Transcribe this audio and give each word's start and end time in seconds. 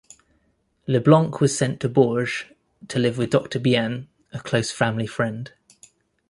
Leblanc 0.87 1.39
was 1.41 1.55
sent 1.55 1.79
to 1.79 1.87
Bourges 1.87 2.45
to 2.87 2.97
live 2.97 3.19
with 3.19 3.29
Doctor 3.29 3.59
Bien, 3.59 4.07
a 4.33 4.39
close 4.39 4.71
family 4.71 5.05
friend. 5.05 5.53